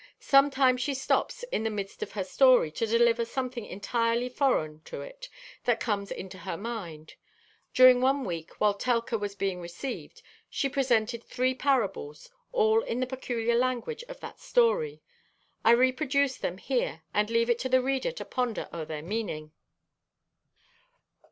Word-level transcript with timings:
Sometimes 0.19 0.81
she 0.81 0.95
stops 0.95 1.43
in 1.51 1.63
the 1.63 1.69
midst 1.69 2.01
of 2.01 2.13
her 2.13 2.23
story 2.23 2.71
to 2.71 2.87
deliver 2.87 3.23
something 3.23 3.63
entirely 3.67 4.29
foreign 4.29 4.79
to 4.85 5.01
it 5.01 5.29
that 5.65 5.79
comes 5.79 6.09
into 6.09 6.39
her 6.39 6.57
mind. 6.57 7.13
During 7.71 8.01
one 8.01 8.25
week, 8.25 8.59
while 8.59 8.73
"Telka" 8.73 9.19
was 9.19 9.35
being 9.35 9.61
received, 9.61 10.23
she 10.49 10.67
presented 10.69 11.23
three 11.23 11.53
parables, 11.53 12.31
all 12.51 12.81
in 12.81 12.99
the 12.99 13.05
peculiar 13.05 13.53
language 13.53 14.03
of 14.09 14.19
that 14.21 14.39
story. 14.39 15.03
I 15.63 15.69
reproduce 15.69 16.35
them 16.35 16.57
here 16.57 17.03
and 17.13 17.29
leave 17.29 17.51
it 17.51 17.59
to 17.59 17.69
the 17.69 17.83
reader 17.83 18.11
to 18.11 18.25
ponder 18.25 18.67
o'er 18.73 18.85
their 18.85 19.03
meaning. 19.03 19.51